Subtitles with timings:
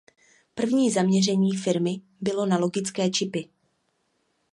[0.55, 3.49] První zaměření firmy bylo na logické čipy.